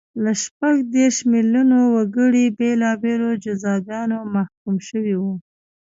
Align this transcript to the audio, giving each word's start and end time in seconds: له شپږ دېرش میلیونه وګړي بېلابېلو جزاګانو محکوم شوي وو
له 0.23 0.31
شپږ 0.43 0.75
دېرش 0.95 1.17
میلیونه 1.33 1.77
وګړي 1.95 2.45
بېلابېلو 2.59 3.29
جزاګانو 3.43 4.17
محکوم 4.35 4.75
شوي 4.87 5.15
وو 5.21 5.33